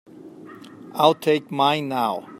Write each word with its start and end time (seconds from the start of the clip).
I'll 0.95 1.13
take 1.13 1.51
mine 1.51 1.87
now. 1.87 2.27